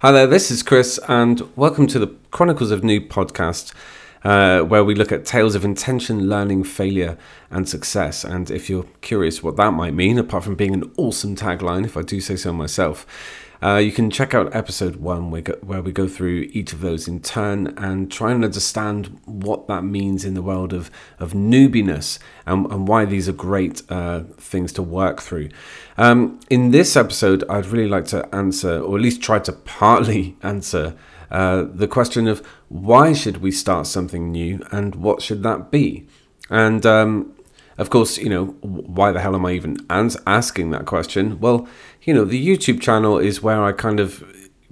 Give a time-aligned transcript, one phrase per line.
[0.00, 3.74] Hi there, this is Chris, and welcome to the Chronicles of Noob podcast,
[4.22, 7.18] uh, where we look at tales of intention, learning, failure,
[7.50, 8.22] and success.
[8.22, 11.96] And if you're curious what that might mean, apart from being an awesome tagline, if
[11.96, 13.08] I do say so myself,
[13.62, 17.20] uh, you can check out episode one where we go through each of those in
[17.20, 22.70] turn and try and understand what that means in the world of, of noobiness and,
[22.70, 25.48] and why these are great uh, things to work through.
[25.96, 30.36] Um, in this episode, I'd really like to answer, or at least try to partly
[30.42, 30.94] answer,
[31.30, 36.06] uh, the question of why should we start something new and what should that be?
[36.48, 37.34] And um,
[37.78, 41.38] of course, you know, why the hell am I even asking that question?
[41.38, 41.68] Well,
[42.08, 44.24] you know, the YouTube channel is where I kind of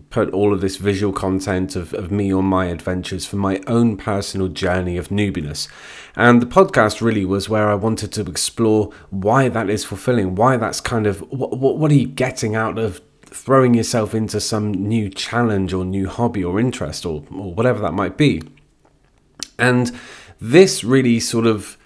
[0.08, 3.98] put all of this visual content of, of me on my adventures for my own
[3.98, 5.68] personal journey of noobiness.
[6.14, 10.56] And the podcast really was where I wanted to explore why that is fulfilling, why
[10.56, 14.72] that's kind of what, what, what are you getting out of throwing yourself into some
[14.72, 18.40] new challenge or new hobby or interest or, or whatever that might be.
[19.58, 19.92] And
[20.40, 21.76] this really sort of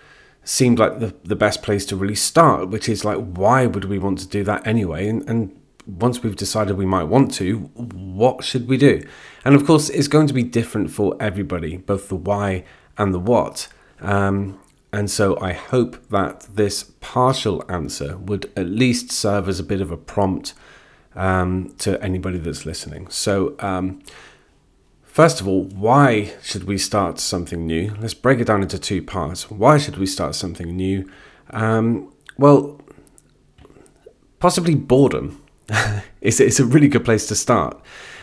[0.44, 3.98] seemed like the, the best place to really start, which is like, why would we
[3.98, 5.08] want to do that anyway?
[5.08, 9.02] And, and once we've decided we might want to, what should we do?
[9.44, 12.64] And of course, it's going to be different for everybody, both the why
[12.96, 13.68] and the what.
[14.00, 14.58] Um,
[14.92, 19.80] and so I hope that this partial answer would at least serve as a bit
[19.80, 20.54] of a prompt
[21.14, 23.08] um, to anybody that's listening.
[23.08, 24.02] So, um,
[25.20, 27.94] First of all, why should we start something new?
[28.00, 29.50] Let's break it down into two parts.
[29.50, 31.10] Why should we start something new?
[31.50, 32.80] Um, well,
[34.38, 35.42] possibly boredom.
[36.22, 37.78] it's, it's a really good place to start.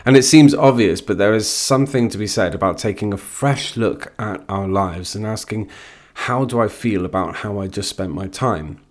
[0.06, 3.78] And it seems obvious, but there is something to be said about taking a fresh
[3.78, 5.70] look at our lives and asking,
[6.26, 8.82] how do I feel about how I just spent my time?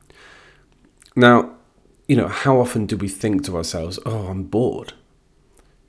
[1.17, 1.57] Now,
[2.07, 4.93] you know, how often do we think to ourselves, oh, I'm bored?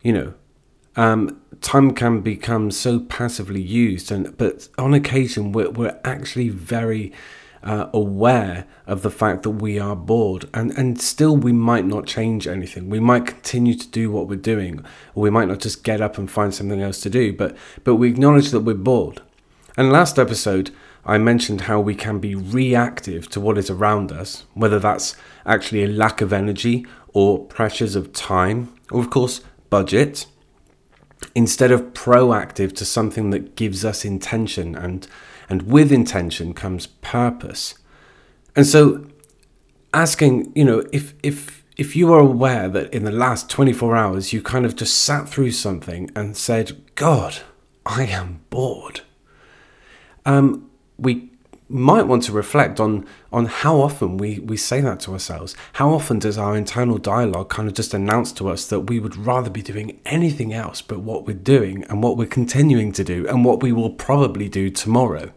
[0.01, 0.33] You know,
[0.95, 7.11] um, time can become so passively used, and but on occasion we're, we're actually very
[7.63, 12.05] uh, aware of the fact that we are bored, and and still we might not
[12.05, 12.89] change anything.
[12.89, 14.79] We might continue to do what we're doing,
[15.15, 17.33] or we might not just get up and find something else to do.
[17.33, 19.21] But but we acknowledge that we're bored.
[19.75, 20.71] And last episode,
[21.05, 25.15] I mentioned how we can be reactive to what is around us, whether that's
[25.45, 30.25] actually a lack of energy or pressures of time, or of course budget
[31.35, 35.07] instead of proactive to something that gives us intention and
[35.49, 37.75] and with intention comes purpose.
[38.55, 39.07] And so
[39.93, 44.33] asking you know if if if you are aware that in the last 24 hours
[44.33, 47.37] you kind of just sat through something and said god
[47.85, 49.01] i am bored.
[50.25, 51.31] Um we
[51.69, 55.89] might want to reflect on on how often we we say that to ourselves how
[55.89, 59.49] often does our internal dialogue kind of just announce to us that we would rather
[59.49, 63.43] be doing anything else but what we're doing and what we're continuing to do and
[63.43, 65.31] what we will probably do tomorrow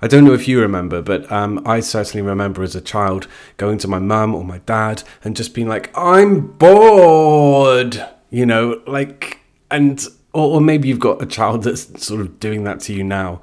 [0.00, 3.78] I don't know if you remember, but um, I certainly remember as a child going
[3.78, 9.40] to my mum or my dad and just being like, "I'm bored," you know, like,
[9.72, 10.00] and
[10.32, 13.40] or, or maybe you've got a child that's sort of doing that to you now.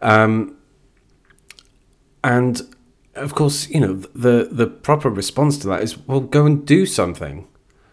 [0.00, 0.55] Um,
[2.26, 2.60] and
[3.14, 6.84] of course, you know, the the proper response to that is, well, go and do
[6.84, 7.46] something.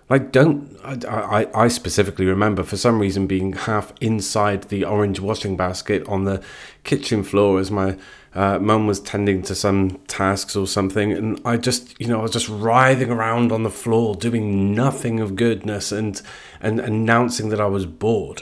[0.10, 0.76] Like, don't.
[0.84, 6.26] I, I, specifically remember for some reason being half inside the orange washing basket on
[6.26, 6.44] the
[6.84, 7.96] kitchen floor as my
[8.34, 12.24] uh, mum was tending to some tasks or something, and I just, you know, I
[12.24, 16.20] was just writhing around on the floor doing nothing of goodness and
[16.60, 18.42] and announcing that I was bored,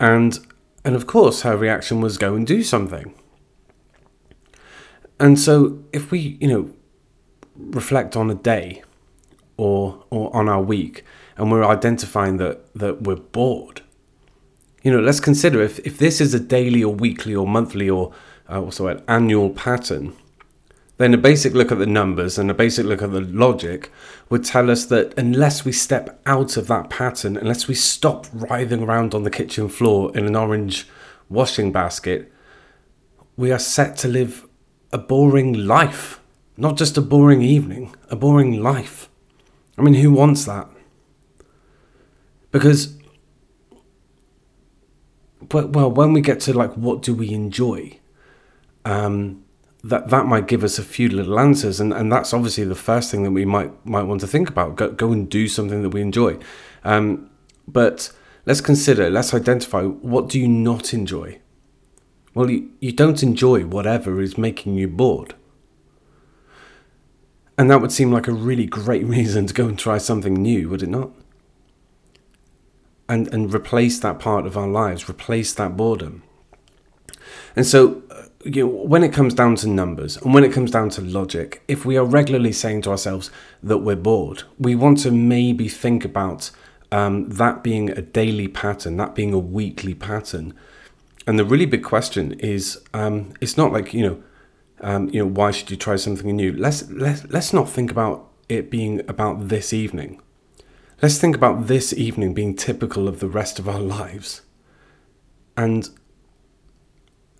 [0.00, 0.38] and
[0.82, 3.14] and of course her reaction was go and do something.
[5.24, 6.70] And so if we, you know,
[7.56, 8.82] reflect on a day
[9.56, 11.02] or or on our week
[11.38, 13.80] and we're identifying that that we're bored,
[14.82, 18.12] you know, let's consider if, if this is a daily or weekly or monthly or
[18.50, 20.14] uh, also an annual pattern,
[20.98, 23.90] then a basic look at the numbers and a basic look at the logic
[24.28, 28.82] would tell us that unless we step out of that pattern, unless we stop writhing
[28.82, 30.86] around on the kitchen floor in an orange
[31.30, 32.30] washing basket,
[33.38, 34.46] we are set to live
[34.94, 36.20] a boring life.
[36.56, 39.10] Not just a boring evening, a boring life.
[39.76, 40.68] I mean, who wants that?
[42.52, 42.96] Because,
[45.52, 47.98] well, when we get to like, what do we enjoy?
[48.84, 49.44] Um,
[49.82, 53.10] that that might give us a few little answers, and, and that's obviously the first
[53.10, 54.76] thing that we might might want to think about.
[54.76, 56.38] Go, go and do something that we enjoy.
[56.84, 57.30] Um,
[57.66, 58.12] but
[58.46, 61.40] let's consider, let's identify what do you not enjoy?
[62.34, 65.34] Well, you, you don't enjoy whatever is making you bored.
[67.56, 70.68] And that would seem like a really great reason to go and try something new,
[70.68, 71.10] would it not?
[73.08, 76.22] and and replace that part of our lives, replace that boredom.
[77.56, 80.70] And so, uh, you know, when it comes down to numbers and when it comes
[80.70, 83.30] down to logic, if we are regularly saying to ourselves
[83.62, 86.50] that we're bored, we want to maybe think about
[86.92, 90.54] um, that being a daily pattern, that being a weekly pattern.
[91.26, 94.22] And the really big question is, um, it's not like you know,
[94.80, 96.52] um, you know, why should you try something new?
[96.52, 100.20] Let's let's let's not think about it being about this evening.
[101.02, 104.42] Let's think about this evening being typical of the rest of our lives.
[105.56, 105.88] And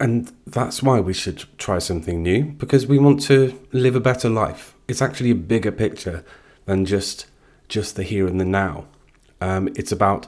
[0.00, 4.28] and that's why we should try something new because we want to live a better
[4.28, 4.74] life.
[4.88, 6.24] It's actually a bigger picture
[6.66, 7.26] than just
[7.68, 8.86] just the here and the now.
[9.40, 10.26] Um, it's about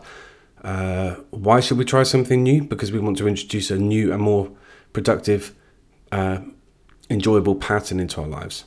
[0.66, 2.64] uh, why should we try something new?
[2.64, 4.50] Because we want to introduce a new and more
[4.92, 5.54] productive,
[6.10, 6.40] uh,
[7.08, 8.64] enjoyable pattern into our lives.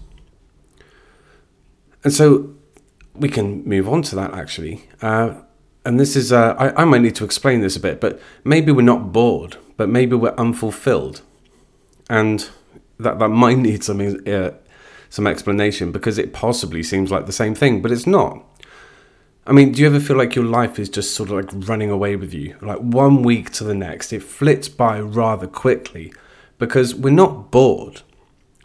[2.06, 2.56] And so
[3.14, 4.88] we can move on to that actually.
[5.02, 5.42] Uh,
[5.84, 8.72] and this is, uh, I, I might need to explain this a bit, but maybe
[8.72, 11.22] we're not bored, but maybe we're unfulfilled.
[12.10, 12.50] And
[12.98, 14.52] that, that might need some, uh,
[15.10, 18.46] some explanation because it possibly seems like the same thing, but it's not.
[19.50, 21.90] I mean, do you ever feel like your life is just sort of like running
[21.90, 22.56] away with you?
[22.62, 26.14] Like one week to the next, it flits by rather quickly
[26.60, 28.04] because we're not bored.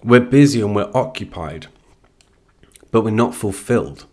[0.03, 1.69] We're busy and we're occupied,
[2.91, 4.05] but we're not fulfilled.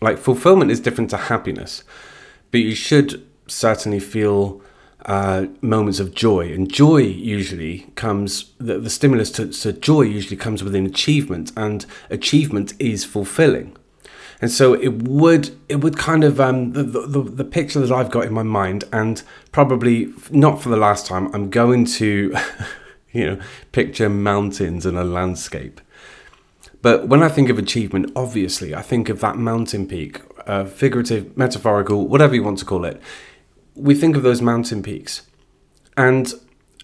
[0.00, 1.82] Like fulfillment is different to happiness,
[2.52, 4.62] but you should certainly feel
[5.06, 6.52] uh, moments of joy.
[6.52, 11.84] And joy usually comes, the, the stimulus to, to joy usually comes within achievement, and
[12.10, 13.76] achievement is fulfilling.
[14.40, 18.10] And so it would it would kind of um, the, the the picture that I've
[18.10, 19.22] got in my mind, and
[19.52, 22.34] probably not for the last time, I'm going to,
[23.12, 23.40] you know,
[23.72, 25.80] picture mountains and a landscape.
[26.82, 31.36] But when I think of achievement, obviously, I think of that mountain peak, uh, figurative,
[31.36, 33.00] metaphorical, whatever you want to call it.
[33.74, 35.26] We think of those mountain peaks.
[35.96, 36.32] And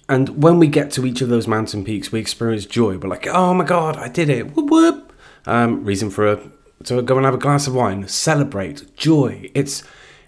[0.08, 2.98] and when we get to each of those mountain peaks, we experience joy.
[2.98, 4.54] We're like, oh my God, I did it.
[4.54, 5.12] Whoop, whoop.
[5.46, 6.40] Um, reason for a,
[6.84, 9.50] to go and have a glass of wine, celebrate, joy.
[9.54, 9.82] It's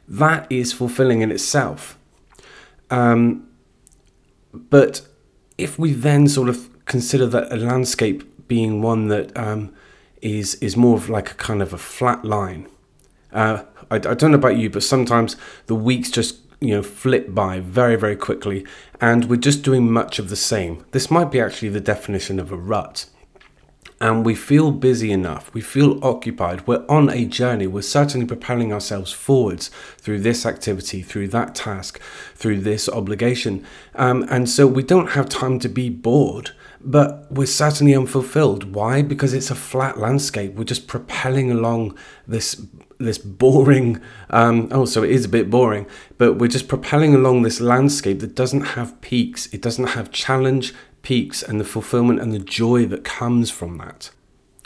[0.07, 1.99] that is fulfilling in itself.
[2.91, 3.49] Um,
[4.53, 5.03] but
[5.59, 9.73] if we then sort of consider that a landscape being one that um,
[10.23, 12.67] is is more of like a kind of a flat line.
[13.33, 15.37] Uh, I, I don't know about you, but sometimes
[15.67, 18.67] the weeks just you know flip by very very quickly,
[19.01, 20.85] and we're just doing much of the same.
[20.91, 23.07] This might be actually the definition of a rut.
[24.01, 28.73] And we feel busy enough, we feel occupied, we're on a journey, we're certainly propelling
[28.73, 32.01] ourselves forwards through this activity, through that task,
[32.37, 33.67] through this obligation.
[33.97, 38.73] Um, and so we don't have time to be bored but we're certainly unfulfilled.
[38.75, 39.03] Why?
[39.03, 40.55] Because it's a flat landscape.
[40.55, 42.65] We're just propelling along this
[42.99, 44.01] this boring.
[44.31, 45.87] Um, oh, so it is a bit boring,
[46.19, 49.47] but we're just propelling along this landscape that doesn't have peaks.
[49.53, 54.11] It doesn't have challenge, peaks, and the fulfillment and the joy that comes from that.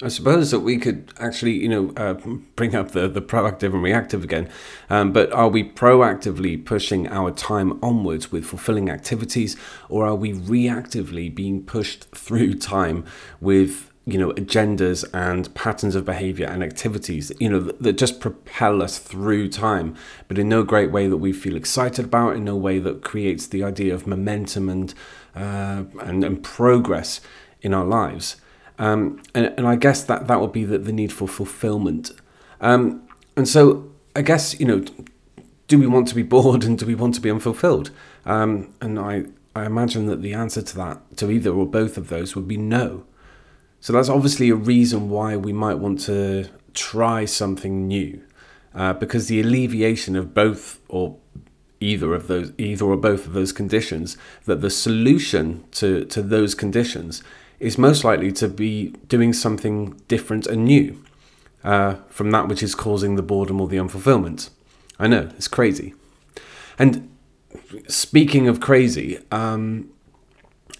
[0.02, 2.14] I suppose that we could actually, you know, uh,
[2.56, 4.49] bring up the, the proactive and reactive again.
[4.90, 9.56] Um, but are we proactively pushing our time onwards with fulfilling activities,
[9.88, 13.05] or are we reactively being pushed through time
[13.40, 18.19] with you know agendas and patterns of behavior and activities you know that, that, just
[18.19, 19.94] propel us through time
[20.26, 23.46] but in no great way that we feel excited about in no way that creates
[23.46, 24.93] the idea of momentum and
[25.36, 27.20] uh, and, and progress
[27.60, 28.36] in our lives
[28.79, 32.10] um, and, and I guess that that would be the, the need for fulfillment.
[32.60, 33.03] Um,
[33.36, 34.84] and so I guess, you know,
[35.69, 37.91] do we want to be bored and do we want to be unfulfilled?
[38.24, 42.08] Um, and I, I imagine that the answer to that, to either or both of
[42.08, 43.05] those, would be no.
[43.82, 48.22] So that's obviously a reason why we might want to try something new,
[48.77, 51.17] uh, because the alleviation of both or
[51.81, 56.55] either of those, either or both of those conditions, that the solution to to those
[56.55, 57.24] conditions
[57.58, 61.03] is most likely to be doing something different and new
[61.65, 64.51] uh, from that which is causing the boredom or the unfulfillment.
[65.01, 65.93] I know, it's crazy.
[66.79, 67.10] And
[67.89, 69.91] speaking of crazy, um,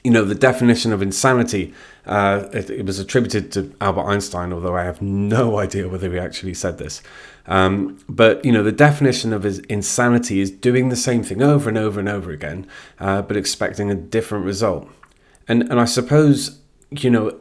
[0.05, 1.75] you know, the definition of insanity,
[2.07, 6.19] uh, it, it, was attributed to Albert Einstein, although I have no idea whether he
[6.19, 7.03] actually said this.
[7.47, 11.69] Um, but, you know, the definition of his insanity is doing the same thing over
[11.69, 12.67] and over and over again,
[13.01, 14.89] uh, but expecting a different result.
[15.49, 16.61] And, and I suppose
[17.01, 17.39] you know,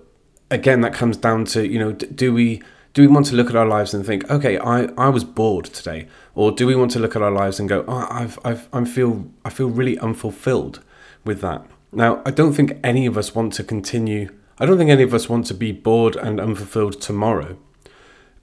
[0.50, 2.62] again, that comes down to you know, do we
[2.94, 5.66] do we want to look at our lives and think, okay, I, I was bored
[5.66, 8.68] today, or do we want to look at our lives and go, oh, I've I've
[8.74, 10.82] I feel I feel really unfulfilled
[11.26, 11.66] with that.
[11.92, 14.30] Now, I don't think any of us want to continue.
[14.62, 17.58] I don't think any of us want to be bored and unfulfilled tomorrow.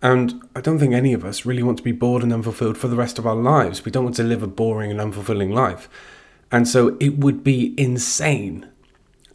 [0.02, 2.88] And I don't think any of us really want to be bored and unfulfilled for
[2.88, 3.84] the rest of our lives.
[3.84, 5.88] We don't want to live a boring and unfulfilling life.
[6.50, 8.68] And so it would be insane,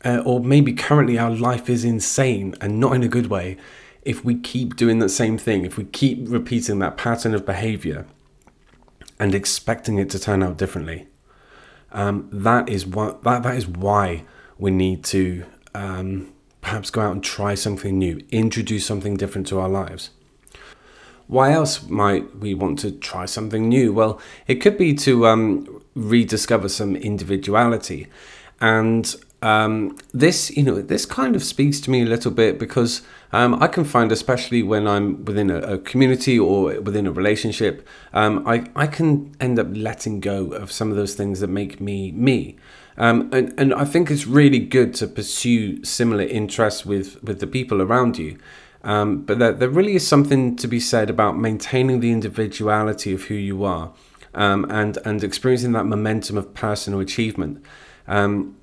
[0.03, 3.55] uh, or maybe currently our life is insane and not in a good way,
[4.01, 8.05] if we keep doing the same thing, if we keep repeating that pattern of behavior
[9.17, 11.07] and expecting it to turn out differently.
[11.93, 14.25] Um, that is what that, that is why
[14.57, 16.32] we need to um,
[16.63, 20.09] perhaps go out and try something new, introduce something different to our lives.
[21.27, 23.93] Why else might we want to try something new?
[23.93, 28.07] Well, it could be to um, rediscover some individuality.
[28.59, 33.01] And um, this, you know, this kind of speaks to me a little bit because
[33.33, 37.85] um, I can find, especially when I'm within a, a community or within a relationship,
[38.13, 41.81] um, I, I can end up letting go of some of those things that make
[41.81, 42.55] me me.
[42.97, 47.47] Um, and, and I think it's really good to pursue similar interests with, with the
[47.47, 48.37] people around you.
[48.83, 53.23] Um, but there, there really is something to be said about maintaining the individuality of
[53.23, 53.93] who you are
[54.33, 57.63] um, and, and experiencing that momentum of personal achievement.
[58.07, 58.57] Um,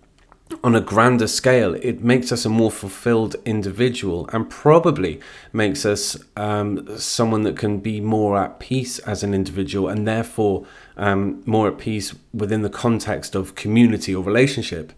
[0.62, 5.20] on a grander scale, it makes us a more fulfilled individual and probably
[5.52, 10.66] makes us um, someone that can be more at peace as an individual and therefore
[10.96, 14.92] um, more at peace within the context of community or relationship.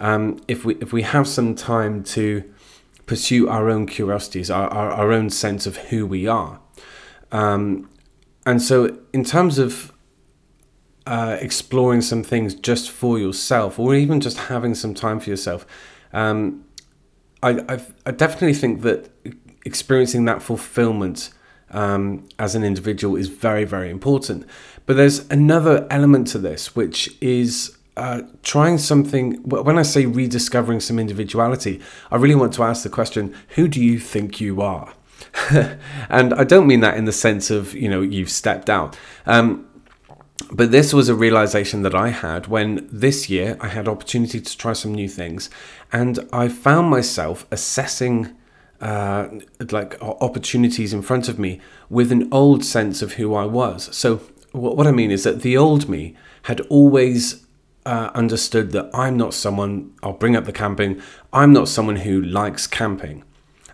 [0.00, 2.44] Um, if we if we have some time to
[3.06, 6.60] pursue our own curiosities, our, our, our own sense of who we are.
[7.32, 7.90] Um,
[8.46, 9.92] and so, in terms of
[11.08, 15.66] uh, exploring some things just for yourself, or even just having some time for yourself,
[16.12, 16.66] um,
[17.42, 19.08] I, I've, i definitely think that
[19.64, 21.30] experiencing that fulfillment
[21.70, 24.46] um, as an individual is very, very important.
[24.84, 29.36] But there's another element to this, which is uh, trying something.
[29.48, 33.82] When I say rediscovering some individuality, I really want to ask the question who do
[33.82, 34.92] you think you are?
[36.10, 38.98] and I don't mean that in the sense of, you know, you've stepped out.
[39.26, 39.67] Um,
[40.52, 44.58] but this was a realization that I had when this year I had opportunity to
[44.58, 45.50] try some new things,
[45.92, 48.34] and I found myself assessing
[48.80, 49.28] uh,
[49.70, 53.94] like opportunities in front of me with an old sense of who I was.
[53.96, 54.20] So
[54.52, 57.44] what I mean is that the old me had always
[57.84, 61.00] uh, understood that I'm not someone, I'll bring up the camping,
[61.32, 63.24] I'm not someone who likes camping.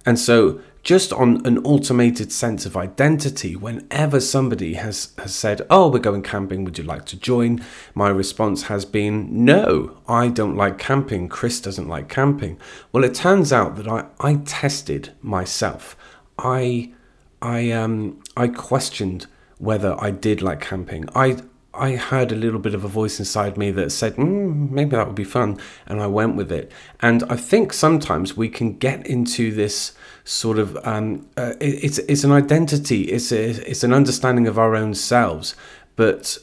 [0.07, 5.89] And so, just on an automated sense of identity, whenever somebody has, has said, Oh,
[5.89, 7.65] we're going camping, would you like to join?
[7.95, 11.29] My response has been, No, I don't like camping.
[11.29, 12.59] Chris doesn't like camping.
[12.93, 15.97] Well, it turns out that I, I tested myself.
[16.39, 16.93] I,
[17.41, 19.27] I, um, I questioned
[19.57, 21.09] whether I did like camping.
[21.15, 21.39] I,
[21.77, 25.07] I heard a little bit of a voice inside me that said, mm, maybe that
[25.07, 25.59] would be fun.
[25.87, 26.71] And I went with it.
[27.01, 29.93] And I think sometimes we can get into this
[30.25, 34.59] sort of, um, uh, it, it's, it's an identity, it's, a, it's an understanding of
[34.59, 35.57] our own selves.
[35.97, 36.39] But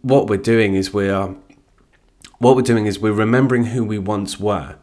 [0.00, 1.34] what we're doing is we're,
[2.38, 4.76] what we're doing is we're remembering who we once were.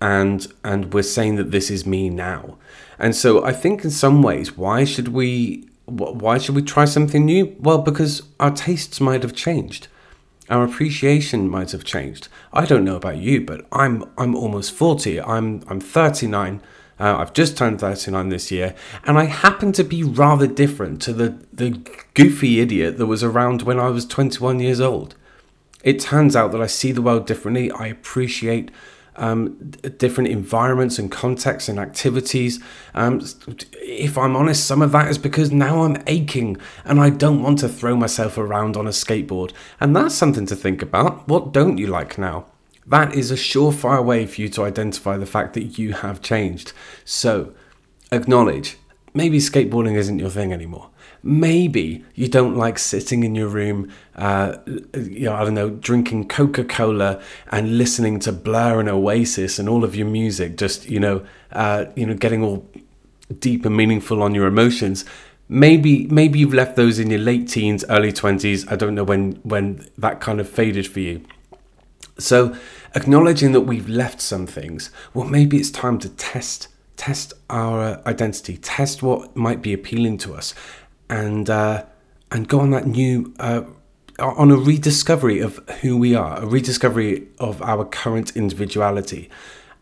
[0.00, 2.58] And, and we're saying that this is me now.
[2.98, 7.24] And so I think in some ways, why should we why should we try something
[7.24, 7.56] new?
[7.60, 9.88] Well, because our tastes might have changed.
[10.48, 12.28] Our appreciation might have changed.
[12.52, 15.20] I don't know about you, but I'm I'm almost 40.
[15.20, 16.60] I'm I'm 39.
[16.98, 18.74] Uh, I've just turned 39 this year,
[19.04, 21.78] and I happen to be rather different to the, the
[22.14, 25.14] goofy idiot that was around when I was 21 years old.
[25.84, 27.70] It turns out that I see the world differently.
[27.70, 28.70] I appreciate
[29.16, 29.56] um,
[29.98, 32.62] different environments and contexts and activities.
[32.94, 33.20] Um,
[33.82, 37.58] if I'm honest, some of that is because now I'm aching and I don't want
[37.60, 39.52] to throw myself around on a skateboard.
[39.80, 41.26] And that's something to think about.
[41.28, 42.46] What don't you like now?
[42.86, 46.72] That is a surefire way for you to identify the fact that you have changed.
[47.04, 47.52] So,
[48.12, 48.76] acknowledge
[49.12, 50.90] maybe skateboarding isn't your thing anymore
[51.26, 54.56] maybe you don't like sitting in your room, uh,
[54.94, 59.68] you know, I don't know, drinking Coca Cola and listening to Blur and Oasis and
[59.68, 62.66] all of your music, just you know, uh, you know, getting all
[63.40, 65.04] deep and meaningful on your emotions.
[65.48, 68.66] Maybe maybe you've left those in your late teens, early twenties.
[68.68, 71.22] I don't know when when that kind of faded for you.
[72.18, 72.56] So
[72.94, 78.56] acknowledging that we've left some things, well, maybe it's time to test test our identity,
[78.56, 80.54] test what might be appealing to us,
[81.08, 81.84] and uh,
[82.30, 83.62] and go on that new uh,
[84.18, 89.28] on a rediscovery of who we are, a rediscovery of our current individuality.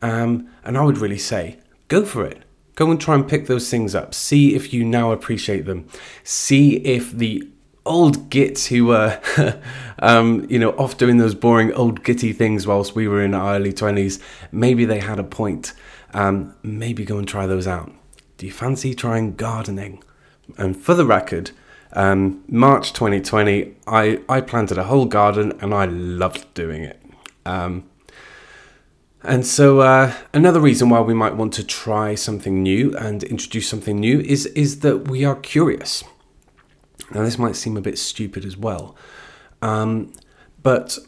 [0.02, 2.42] Um, and I would really say, go for it.
[2.74, 4.12] Go and try and pick those things up.
[4.12, 5.88] See if you now appreciate them.
[6.24, 7.48] See if the
[7.86, 9.20] old gits who were,
[10.00, 13.54] um, you know, off doing those boring old gitty things whilst we were in our
[13.54, 15.72] early 20s, maybe they had a point.
[16.12, 17.92] Um, maybe go and try those out.
[18.38, 20.02] Do you fancy trying gardening?
[20.58, 21.50] And for the record,
[21.92, 27.00] um, March 2020, I, I planted a whole garden and I loved doing it.
[27.46, 27.84] Um,
[29.22, 33.66] and so, uh, another reason why we might want to try something new and introduce
[33.68, 36.04] something new is, is that we are curious.
[37.10, 38.96] Now, this might seem a bit stupid as well,
[39.62, 40.12] um,
[40.62, 40.98] but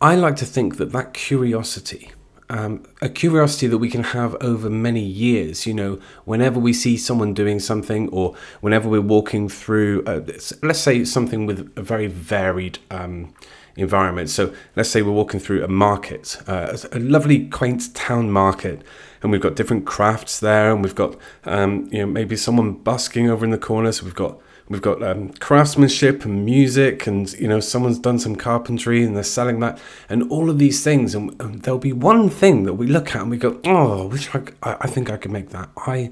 [0.00, 2.10] I like to think that that curiosity,
[2.50, 5.66] um, a curiosity that we can have over many years.
[5.66, 10.20] You know, whenever we see someone doing something, or whenever we're walking through, uh,
[10.62, 13.32] let's say something with a very varied um,
[13.76, 14.30] environment.
[14.30, 18.82] So let's say we're walking through a market, uh, a lovely quaint town market,
[19.22, 23.30] and we've got different crafts there, and we've got um, you know maybe someone busking
[23.30, 23.92] over in the corner.
[23.92, 28.36] So we've got we've got um, craftsmanship and music and you know someone's done some
[28.36, 32.30] carpentry and they're selling that and all of these things and, and there'll be one
[32.30, 35.32] thing that we look at and we go oh which I, I think i could
[35.32, 35.68] make that.
[35.76, 36.10] I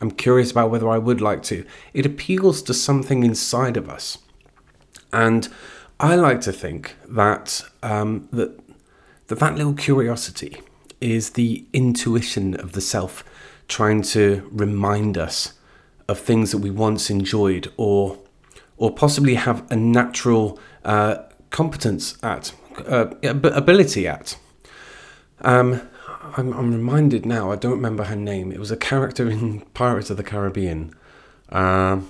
[0.00, 1.64] i'm curious about whether i would like to.
[1.94, 4.18] It appeals to something inside of us.
[5.12, 5.48] And
[5.98, 8.60] i like to think that um, that
[9.28, 10.60] that that little curiosity
[11.00, 13.24] is the intuition of the self
[13.68, 15.54] trying to remind us
[16.08, 18.18] of things that we once enjoyed or
[18.78, 21.16] or possibly have a natural uh,
[21.50, 22.52] competence at,
[22.86, 24.36] uh, ability at.
[25.40, 25.80] Um,
[26.36, 28.52] I'm, I'm, reminded now, I don't remember her name.
[28.52, 30.94] It was a character in Pirates of the Caribbean.
[31.48, 32.00] Uh,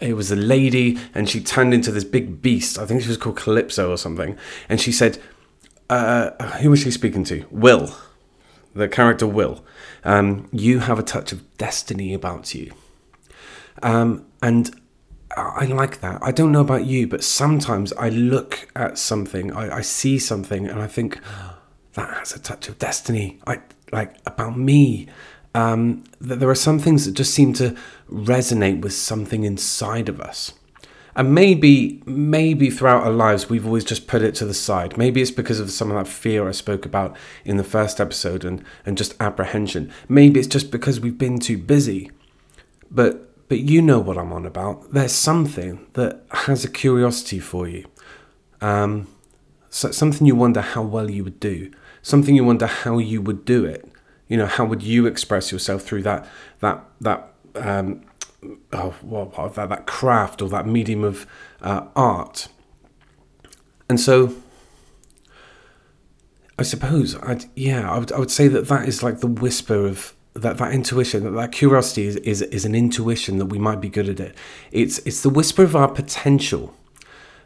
[0.00, 2.78] it was a lady, and she turned into this big beast.
[2.78, 4.36] I think she was called Calypso or something.
[4.68, 5.18] And she said,
[5.90, 7.44] uh, Who was she speaking to?
[7.50, 7.94] Will.
[8.74, 9.64] The character Will.
[10.04, 12.72] Um, you have a touch of destiny about you.
[13.82, 14.74] Um, and
[15.36, 16.22] I like that.
[16.22, 20.68] I don't know about you, but sometimes I look at something, I, I see something,
[20.68, 21.18] and I think
[21.94, 23.38] that has a touch of destiny.
[23.46, 23.60] I
[23.92, 25.08] like about me.
[25.56, 27.76] Um, that there are some things that just seem to
[28.10, 30.52] resonate with something inside of us.
[31.16, 34.98] And maybe, maybe throughout our lives, we've always just put it to the side.
[34.98, 38.44] Maybe it's because of some of that fear I spoke about in the first episode
[38.44, 39.92] and, and just apprehension.
[40.08, 42.10] Maybe it's just because we've been too busy.
[42.90, 44.92] But but you know what I'm on about.
[44.92, 47.86] There's something that has a curiosity for you.
[48.60, 49.08] Um,
[49.70, 51.70] so something you wonder how well you would do.
[52.02, 53.88] Something you wonder how you would do it.
[54.28, 56.26] You know, how would you express yourself through that
[56.60, 58.02] that that um,
[58.72, 61.26] oh, well, that that craft or that medium of
[61.60, 62.48] uh, art.
[63.88, 64.34] And so,
[66.58, 69.86] I suppose I'd yeah I would I would say that that is like the whisper
[69.86, 73.80] of that that intuition, that, that curiosity is, is is an intuition that we might
[73.80, 74.36] be good at it.
[74.72, 76.74] It's it's the whisper of our potential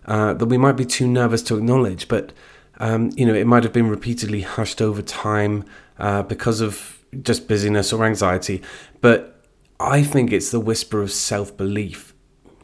[0.07, 2.33] uh, that we might be too nervous to acknowledge, but
[2.79, 5.65] um, you know it might have been repeatedly hushed over time
[5.99, 8.63] uh, because of just busyness or anxiety.
[9.01, 9.45] But
[9.81, 12.15] I think it's the whisper of self belief.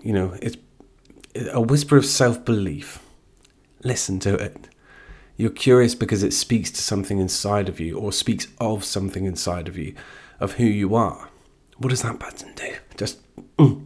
[0.02, 0.56] You know, it's
[1.52, 3.00] a whisper of self belief.
[3.82, 4.68] Listen to it.
[5.36, 9.68] You're curious because it speaks to something inside of you or speaks of something inside
[9.68, 9.94] of you,
[10.38, 11.28] of who you are.
[11.78, 12.74] What does that button do?
[12.96, 13.18] Just
[13.56, 13.84] mm,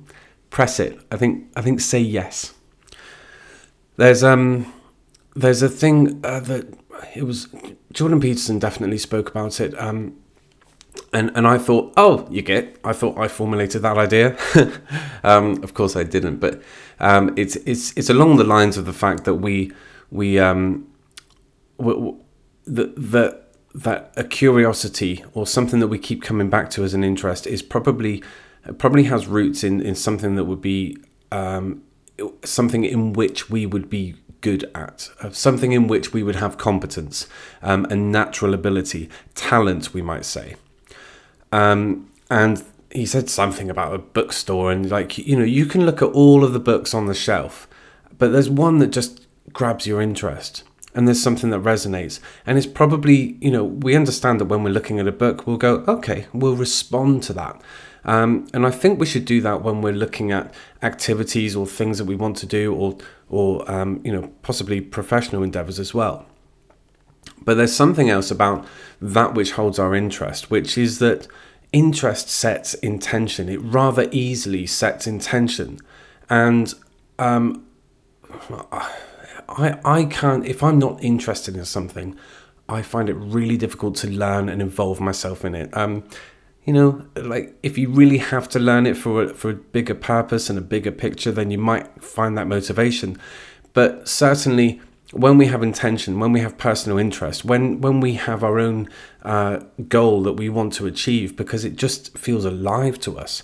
[0.51, 1.01] press it.
[1.11, 2.55] I think I think say yes.
[3.97, 4.73] There's um
[5.35, 6.67] there's a thing uh, that
[7.15, 7.49] it was
[7.93, 9.79] Jordan Peterson definitely spoke about it.
[9.81, 10.17] Um,
[11.13, 12.77] and and I thought, oh, you get.
[12.85, 14.37] I thought I formulated that idea.
[15.25, 16.39] um, of course, I didn't.
[16.39, 16.61] But
[17.01, 19.73] um, it's it's it's along the lines of the fact that we
[20.11, 20.88] we um,
[21.79, 27.05] that that that a curiosity or something that we keep coming back to as an
[27.05, 28.23] interest is probably
[28.79, 30.97] probably has roots in in something that would be
[31.31, 31.83] um,
[32.45, 37.27] something in which we would be good at, something in which we would have competence
[37.61, 40.55] um, and natural ability, talent, we might say.
[41.51, 46.03] Um, and he said something about a bookstore, and like, you know, you can look
[46.03, 47.69] at all of the books on the shelf,
[48.17, 50.63] but there's one that just grabs your interest
[50.99, 52.19] and there's something that resonates.
[52.45, 55.57] And it's probably, you know, we understand that when we're looking at a book, we'll
[55.57, 57.63] go, okay, we'll respond to that.
[58.05, 61.99] Um, and I think we should do that when we're looking at activities or things
[61.99, 66.27] that we want to do, or, or um, you know, possibly professional endeavors as well.
[67.45, 68.67] But there's something else about
[69.01, 71.29] that which holds our interest, which is that
[71.73, 73.49] interest sets intention.
[73.49, 75.79] It rather easily sets intention.
[76.29, 76.75] And
[77.21, 77.65] um,
[79.49, 82.17] I, I can't, if I'm not interested in something,
[82.69, 85.75] I find it really difficult to learn and involve myself in it.
[85.77, 86.05] Um,
[86.65, 89.95] you know, like if you really have to learn it for a, for a bigger
[89.95, 93.17] purpose and a bigger picture, then you might find that motivation.
[93.73, 94.83] But certainly,
[95.13, 98.89] when we have intention, when we have personal interest, when when we have our own
[99.23, 103.43] uh, goal that we want to achieve, because it just feels alive to us,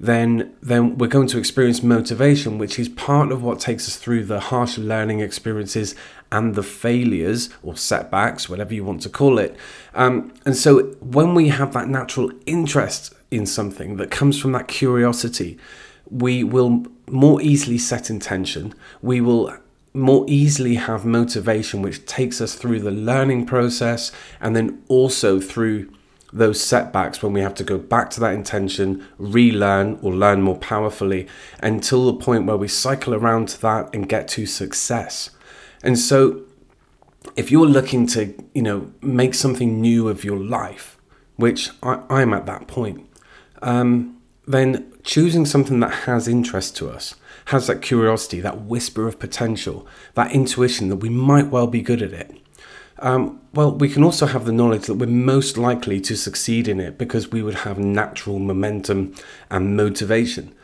[0.00, 4.24] then then we're going to experience motivation, which is part of what takes us through
[4.24, 5.94] the harsh learning experiences
[6.32, 9.54] and the failures or setbacks, whatever you want to call it.
[9.94, 14.68] Um, and so when we have that natural interest in something that comes from that
[14.68, 15.58] curiosity,
[16.10, 18.74] we will more easily set intention.
[19.02, 19.54] We will
[19.92, 25.92] more easily have motivation, which takes us through the learning process and then also through
[26.32, 30.56] those setbacks when we have to go back to that intention, relearn or learn more
[30.56, 31.26] powerfully
[31.60, 35.30] until the point where we cycle around to that and get to success.
[35.82, 36.42] And so
[37.36, 40.98] if you're looking to, you know, make something new of your life,
[41.36, 43.08] which I, am at that point,
[43.62, 47.14] um, then choosing something that has interest to us,
[47.46, 52.02] has that curiosity, that whisper of potential, that intuition that we might well be good
[52.02, 52.36] at it,
[53.00, 56.78] um, well, we can also have the knowledge that we're most likely to succeed in
[56.78, 59.14] it because we would have natural momentum
[59.50, 60.54] and motivation.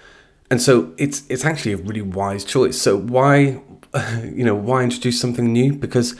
[0.51, 2.81] And so it's it's actually a really wise choice.
[2.81, 3.61] So why
[4.22, 5.72] you know why introduce something new?
[5.72, 6.14] Because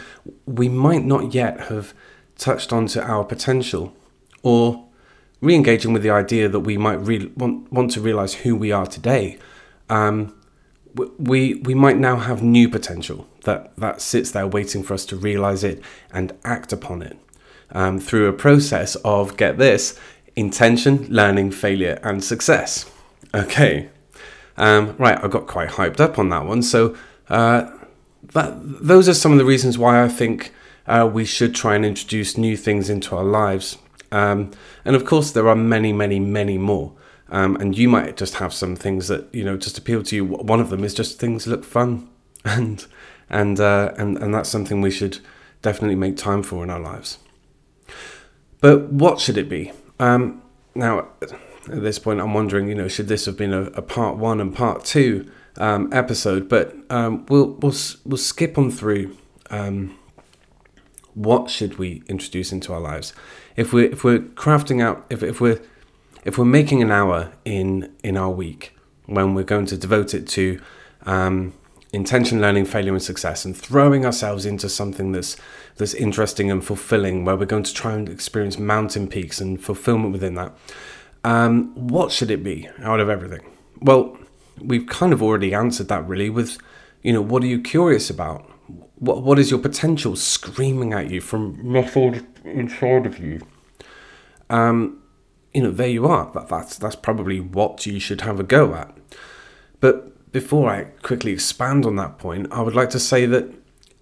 [0.47, 1.95] we might not yet have
[2.39, 3.95] touched onto our potential,
[4.43, 4.85] or
[5.41, 8.87] re-engaging with the idea that we might re- want want to realize who we are
[8.87, 9.39] today.
[9.89, 10.35] Um,
[11.19, 15.17] we we might now have new potential that that sits there waiting for us to
[15.17, 15.83] realize it
[16.13, 17.19] and act upon it
[17.73, 19.99] um, through a process of get this
[20.35, 22.91] intention, learning, failure, and success.
[23.35, 23.89] Okay,
[24.57, 25.23] um, right.
[25.23, 26.63] I got quite hyped up on that one.
[26.63, 26.97] So
[27.29, 27.71] uh,
[28.33, 30.53] that those are some of the reasons why I think
[30.87, 33.79] uh, we should try and introduce new things into our lives.
[34.13, 34.53] Um,
[34.85, 36.93] and of course, there are many, many, many more.
[37.29, 40.25] Um, and you might just have some things that you know just appeal to you.
[40.25, 42.09] One of them is just things look fun,
[42.45, 42.85] and
[43.29, 45.19] and uh, and and that's something we should
[45.63, 47.19] definitely make time for in our lives.
[48.61, 49.73] But what should it be?
[49.99, 50.43] Um,
[50.75, 54.17] now, at this point, I'm wondering, you know, should this have been a, a part
[54.17, 56.49] one and part two um, episode?
[56.49, 59.17] But um, we'll we'll we'll skip on through.
[59.51, 59.99] Um,
[61.15, 63.15] what should we introduce into our lives?
[63.57, 65.61] If we're if we're crafting out if if we're
[66.27, 70.27] if we're making an hour in in our week when we're going to devote it
[70.27, 70.61] to
[71.07, 71.55] um,
[71.93, 75.37] intention learning failure and success and throwing ourselves into something that's
[75.77, 80.13] that's interesting and fulfilling where we're going to try and experience mountain peaks and fulfillment
[80.13, 80.53] within that
[81.25, 83.49] um, what should it be out of everything?
[83.81, 84.19] Well
[84.61, 86.59] we've kind of already answered that really with
[87.03, 88.51] you know what are you curious about?
[88.97, 93.47] What, what is your potential screaming at you from muffled inside of you?
[94.51, 95.03] Um,
[95.57, 96.31] you know, there you are.
[96.35, 98.95] That, that's that's probably what you should have a go at.
[99.81, 103.55] But before I quickly expand on that point, I would like to say that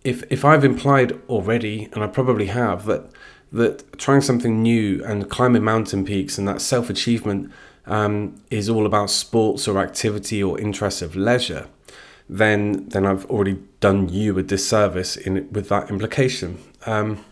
[0.02, 3.08] if if I've implied already, and I probably have, that
[3.52, 7.52] that trying something new and climbing mountain peaks and that self achievement
[7.86, 11.68] um, is all about sports or activity or interest of leisure,
[12.28, 16.58] then then I've already done you a disservice in with that implication.
[16.84, 17.24] Um,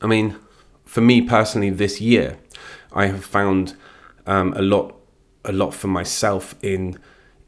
[0.00, 0.36] I mean,
[0.84, 2.38] for me personally, this year
[2.92, 3.74] I have found
[4.26, 4.94] um, a lot
[5.44, 6.98] a lot for myself in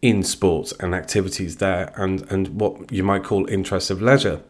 [0.01, 4.41] in sports and activities there and and what you might call interests of leisure.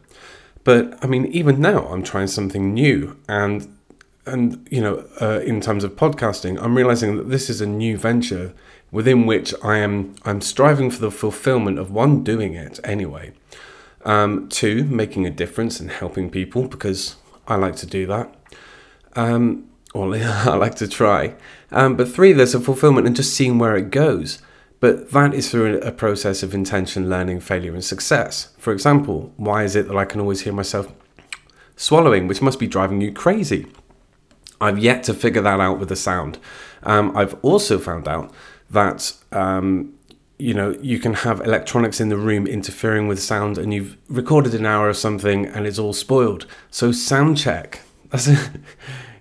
[0.63, 3.67] But i mean even now i'm trying something new and
[4.25, 7.97] and you know uh, in terms of podcasting i'm realizing that this is a new
[7.97, 8.53] venture
[8.91, 13.33] within which i am i'm striving for the fulfillment of one doing it anyway
[14.05, 17.15] um, two making a difference and helping people because
[17.47, 18.33] i like to do that
[19.15, 21.35] um, or I like to try.
[21.71, 24.41] Um, but three, there's a fulfillment and just seeing where it goes.
[24.79, 28.53] But that is through a process of intention, learning, failure, and success.
[28.57, 30.91] For example, why is it that I can always hear myself
[31.77, 33.67] swallowing, which must be driving you crazy?
[34.59, 36.37] I've yet to figure that out with the sound.
[36.83, 38.33] Um, I've also found out
[38.69, 39.93] that um,
[40.37, 44.53] you know you can have electronics in the room interfering with sound, and you've recorded
[44.53, 46.45] an hour of something and it's all spoiled.
[46.71, 47.81] So sound check.
[48.09, 48.29] That's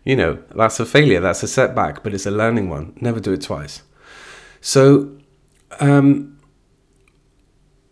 [0.05, 2.97] you know, that's a failure, that's a setback, but it's a learning one.
[3.01, 3.83] Never do it twice.
[4.61, 5.17] So,
[5.81, 6.39] um,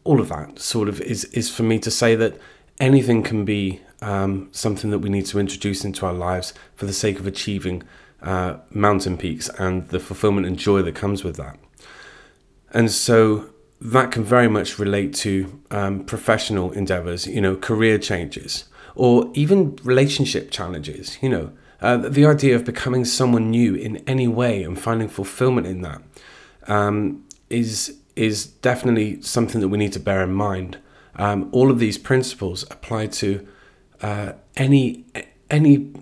[0.04, 2.38] all of that sort of is, is for me to say that
[2.78, 6.92] anything can be um, something that we need to introduce into our lives for the
[6.92, 7.82] sake of achieving
[8.22, 11.58] uh, mountain peaks and the fulfillment and joy that comes with that.
[12.72, 18.64] And so that can very much relate to um, professional endeavors, you know, career changes,
[18.94, 21.52] or even relationship challenges, you know.
[21.80, 26.02] Uh, the idea of becoming someone new in any way and finding fulfillment in that
[26.68, 30.78] um, is is definitely something that we need to bear in mind.
[31.16, 33.46] Um, all of these principles apply to
[34.02, 35.06] uh, any
[35.50, 35.92] any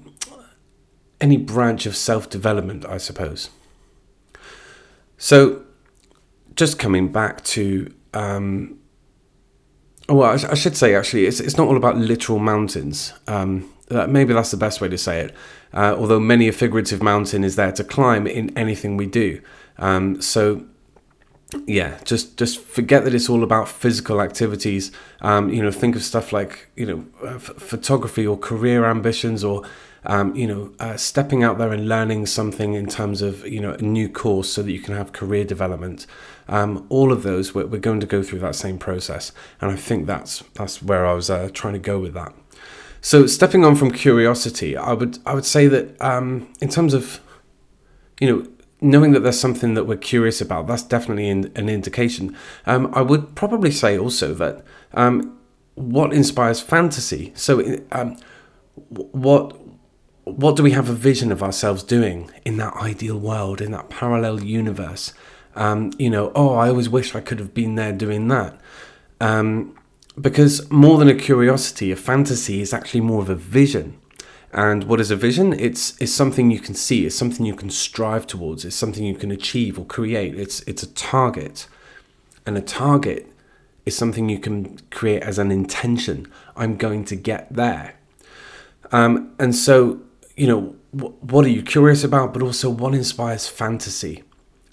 [1.20, 3.50] any branch of self development, I suppose.
[5.16, 5.64] So,
[6.54, 8.78] just coming back to, um,
[10.08, 13.12] oh, well, I, I, should say actually, it's, it's not all about literal mountains.
[13.26, 15.35] Um, maybe that's the best way to say it.
[15.72, 19.40] Uh, although many a figurative mountain is there to climb in anything we do.
[19.79, 20.64] Um, so,
[21.66, 24.92] yeah, just just forget that it's all about physical activities.
[25.20, 29.44] Um, you know, think of stuff like you know, uh, f- photography or career ambitions
[29.44, 29.64] or
[30.05, 33.72] um, you know, uh, stepping out there and learning something in terms of you know
[33.72, 36.07] a new course so that you can have career development.
[36.48, 39.77] Um, all of those we're, we're, going to go through that same process, and I
[39.77, 42.35] think that's that's where I was uh, trying to go with that.
[43.00, 47.20] So stepping on from curiosity, I would I would say that um, in terms of
[48.20, 48.46] you know
[48.80, 52.37] knowing that there's something that we're curious about, that's definitely in, an indication.
[52.66, 55.38] Um, I would probably say also that um,
[55.74, 57.32] what inspires fantasy.
[57.34, 58.16] So um,
[58.88, 59.56] what
[60.24, 63.88] what do we have a vision of ourselves doing in that ideal world, in that
[63.88, 65.14] parallel universe?
[65.54, 68.61] Um, you know, oh, I always wish I could have been there doing that.
[69.20, 69.77] Um,
[70.20, 73.98] because more than a curiosity, a fantasy is actually more of a vision.
[74.52, 75.52] And what is a vision?
[75.52, 79.14] It's, it's something you can see, it's something you can strive towards, it's something you
[79.14, 80.35] can achieve or create.
[80.38, 81.68] It's, it's a target.
[82.46, 83.31] And a target
[83.85, 86.26] is something you can create as an intention.
[86.57, 87.96] I'm going to get there.
[88.90, 90.00] Um, and so
[90.38, 94.22] you know, what are you curious about, but also what inspires fantasy?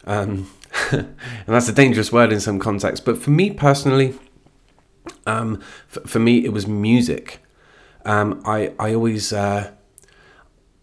[0.06, 0.50] Um,
[0.92, 1.16] and
[1.48, 3.04] that's a dangerous word in some contexts.
[3.04, 4.14] But for me personally,
[5.26, 7.40] um, for, for, me, it was music.
[8.06, 9.72] Um, I I always uh,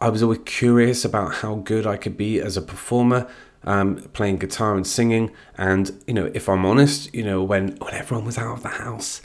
[0.00, 3.28] I was always curious about how good I could be as a performer,
[3.64, 5.30] um, playing guitar and singing.
[5.56, 8.70] And you know, if I'm honest, you know, when when everyone was out of the
[8.70, 9.22] house,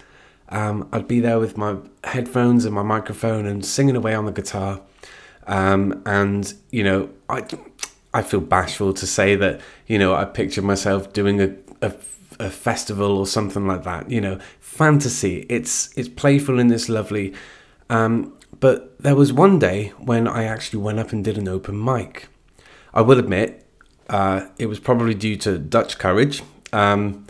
[0.49, 4.31] um, I'd be there with my headphones and my microphone and singing away on the
[4.31, 4.81] guitar.
[5.47, 7.43] Um, and you know, I
[8.13, 11.93] I feel bashful to say that you know I pictured myself doing a, a,
[12.39, 14.09] a festival or something like that.
[14.09, 15.45] You know, fantasy.
[15.49, 17.33] It's it's playful and it's lovely.
[17.89, 21.83] Um, but there was one day when I actually went up and did an open
[21.83, 22.27] mic.
[22.93, 23.65] I will admit,
[24.09, 26.41] uh, it was probably due to Dutch courage.
[26.73, 27.27] Um,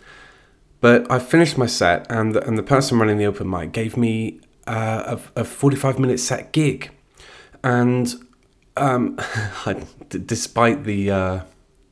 [0.79, 3.97] but I finished my set, and the, and the person running the open mic gave
[3.97, 6.91] me uh, a, a 45 minute set gig
[7.63, 8.13] and
[8.75, 9.19] um,
[10.09, 11.39] despite the uh,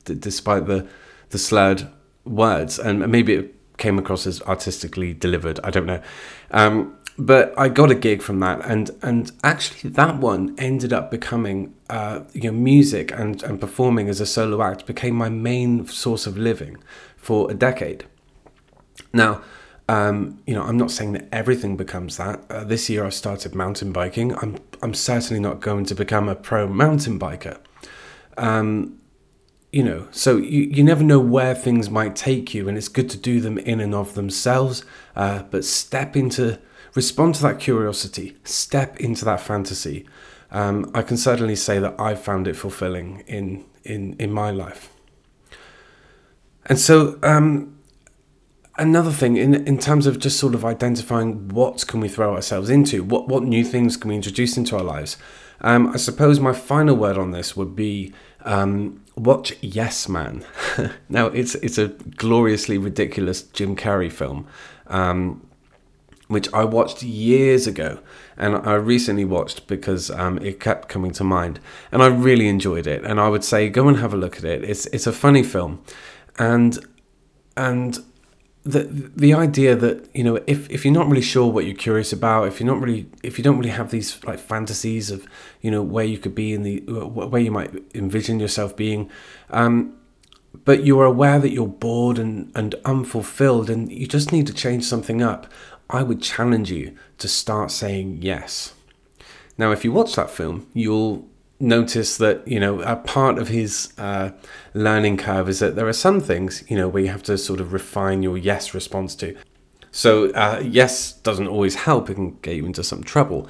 [0.04, 0.86] d- despite the
[1.30, 1.88] the slurred
[2.26, 5.60] words, and maybe it came across as artistically delivered.
[5.62, 6.02] I don't know,
[6.50, 11.10] um, but I got a gig from that, and and actually that one ended up
[11.10, 15.86] becoming uh, you know music and and performing as a solo act became my main
[15.86, 16.76] source of living
[17.16, 18.04] for a decade.
[19.12, 19.42] Now
[19.88, 22.40] um, you know, I'm not saying that everything becomes that.
[22.50, 24.34] Uh, this year I started mountain biking.
[24.36, 27.58] I'm I'm certainly not going to become a pro mountain biker.
[28.36, 28.98] Um,
[29.76, 33.10] you know, so you, you never know where things might take you, and it's good
[33.10, 34.86] to do them in and of themselves.
[35.14, 36.58] Uh, but step into,
[36.94, 40.08] respond to that curiosity, step into that fantasy.
[40.50, 44.90] Um, I can certainly say that I've found it fulfilling in in in my life.
[46.64, 47.78] And so, um,
[48.78, 52.70] another thing in in terms of just sort of identifying what can we throw ourselves
[52.70, 55.18] into, what what new things can we introduce into our lives.
[55.60, 58.14] Um, I suppose my final word on this would be
[58.46, 60.44] um, watch Yes Man.
[61.08, 64.46] now it's it's a gloriously ridiculous Jim Carrey film.
[64.86, 65.42] Um,
[66.28, 68.00] which I watched years ago,
[68.36, 71.60] and I recently watched because um, it kept coming to mind,
[71.92, 73.04] and I really enjoyed it.
[73.04, 74.64] And I would say go and have a look at it.
[74.64, 75.82] It's it's a funny film,
[76.38, 76.78] and
[77.56, 77.98] and
[78.66, 78.82] the
[79.14, 82.48] the idea that you know if if you're not really sure what you're curious about
[82.48, 85.24] if you're not really if you don't really have these like fantasies of
[85.60, 89.08] you know where you could be in the where you might envision yourself being
[89.50, 89.96] um,
[90.64, 94.84] but you're aware that you're bored and and unfulfilled and you just need to change
[94.84, 95.46] something up
[95.88, 98.74] i would challenge you to start saying yes.
[99.58, 103.92] Now if you watch that film you'll notice that you know a part of his
[103.98, 104.30] uh,
[104.74, 107.60] learning curve is that there are some things you know where you have to sort
[107.60, 109.36] of refine your yes response to.
[109.90, 113.48] So uh, yes doesn't always help; it can get you into some trouble,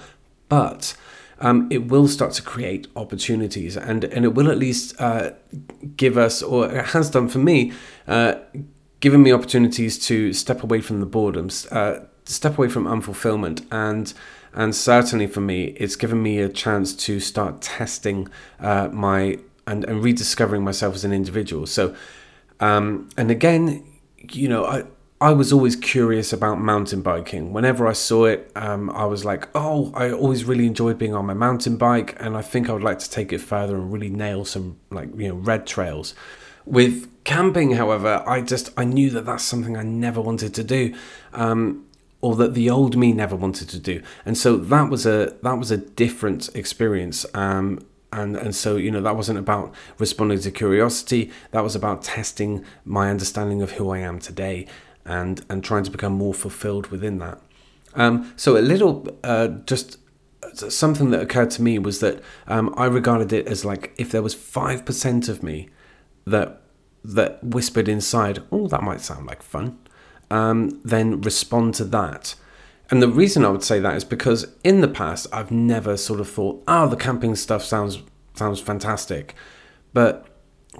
[0.48, 0.96] but
[1.40, 5.30] um, it will start to create opportunities, and and it will at least uh,
[5.96, 7.72] give us, or it has done for me,
[8.06, 8.36] uh,
[9.00, 14.14] given me opportunities to step away from the boredom, uh, step away from unfulfillment, and
[14.56, 19.84] and certainly for me, it's given me a chance to start testing uh, my and,
[19.84, 21.66] and rediscovering myself as an individual.
[21.66, 21.94] So,
[22.60, 23.84] um, and again,
[24.32, 24.84] you know, I
[25.20, 27.52] I was always curious about mountain biking.
[27.52, 31.24] Whenever I saw it, um, I was like, oh, I always really enjoyed being on
[31.24, 34.10] my mountain bike, and I think I would like to take it further and really
[34.10, 36.14] nail some like you know red trails.
[36.66, 40.94] With camping, however, I just I knew that that's something I never wanted to do.
[41.32, 41.85] Um,
[42.20, 44.02] or that the old me never wanted to do.
[44.24, 47.26] And so that was a that was a different experience.
[47.34, 47.80] Um,
[48.12, 51.30] and and so you know that wasn't about responding to curiosity.
[51.50, 54.66] That was about testing my understanding of who I am today,
[55.04, 57.40] and and trying to become more fulfilled within that.
[57.94, 59.98] Um, so a little uh, just
[60.54, 64.22] something that occurred to me was that um, I regarded it as like if there
[64.22, 65.68] was five percent of me
[66.26, 66.62] that
[67.04, 69.78] that whispered inside, "Oh, that might sound like fun,"
[70.30, 72.34] um, then respond to that.
[72.90, 76.20] And the reason I would say that is because in the past I've never sort
[76.20, 78.02] of thought, "Oh, the camping stuff sounds
[78.34, 79.34] sounds fantastic,"
[79.92, 80.26] but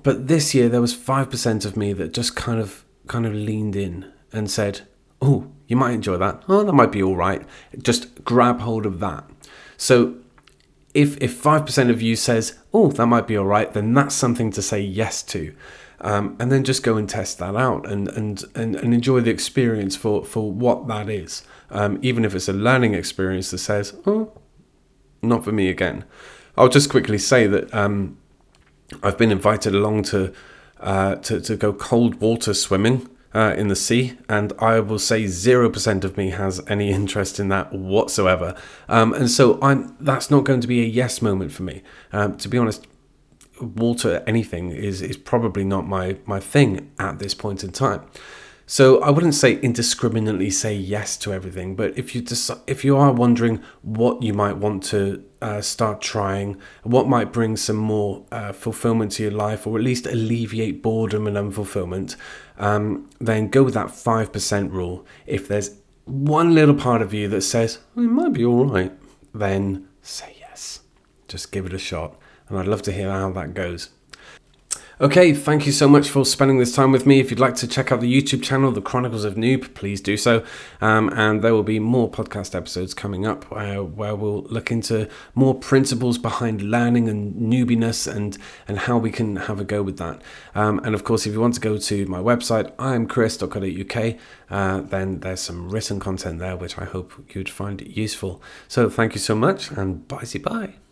[0.02, 3.34] but this year there was five percent of me that just kind of kind of
[3.34, 4.82] leaned in and said,
[5.20, 6.44] "Oh, you might enjoy that.
[6.48, 7.42] Oh, that might be all right."
[7.82, 9.28] Just grab hold of that.
[9.76, 10.14] So
[10.94, 14.14] if if five percent of you says, "Oh, that might be all right," then that's
[14.14, 15.54] something to say yes to
[16.00, 19.30] um, and then just go and test that out and, and, and, and enjoy the
[19.30, 21.42] experience for, for what that is.
[21.70, 24.32] Um, even if it's a learning experience that says, oh,
[25.22, 26.04] not for me again.
[26.56, 28.18] I'll just quickly say that um,
[29.02, 30.32] I've been invited along to,
[30.80, 33.08] uh, to, to go cold water swimming.
[33.34, 37.48] Uh, in the sea, and I will say 0% of me has any interest in
[37.48, 38.54] that whatsoever.
[38.88, 41.82] Um, and so I'm, that's not going to be a yes moment for me.
[42.14, 42.86] Um, to be honest,
[43.60, 48.02] water anything is is probably not my my thing at this point in time.
[48.68, 52.96] So I wouldn't say indiscriminately say yes to everything, but if you decide, if you
[52.96, 58.26] are wondering what you might want to uh, start trying, what might bring some more
[58.32, 62.16] uh, fulfillment to your life, or at least alleviate boredom and unfulfillment,
[62.58, 65.06] um, then go with that five percent rule.
[65.26, 68.92] If there's one little part of you that says it might be all right,
[69.32, 70.80] then say yes.
[71.28, 73.90] Just give it a shot and I'd love to hear how that goes.
[74.98, 77.20] Okay, thank you so much for spending this time with me.
[77.20, 80.16] If you'd like to check out the YouTube channel, The Chronicles of Noob, please do
[80.16, 80.42] so.
[80.80, 85.06] Um, and there will be more podcast episodes coming up uh, where we'll look into
[85.34, 89.98] more principles behind learning and noobiness and, and how we can have a go with
[89.98, 90.22] that.
[90.54, 95.20] Um, and of course, if you want to go to my website, imchris.co.uk, uh, then
[95.20, 98.40] there's some written content there which I hope you'd find useful.
[98.66, 100.85] So thank you so much and bye bye.